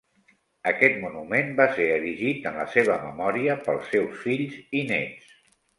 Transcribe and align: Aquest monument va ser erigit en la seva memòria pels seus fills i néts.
Aquest 0.71 0.95
monument 1.03 1.53
va 1.61 1.67
ser 1.77 1.87
erigit 1.99 2.49
en 2.53 2.59
la 2.63 2.67
seva 2.77 2.99
memòria 3.07 3.61
pels 3.69 3.95
seus 3.95 4.21
fills 4.27 4.61
i 4.83 4.85
néts. 4.97 5.35